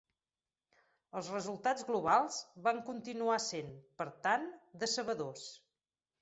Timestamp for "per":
4.01-4.09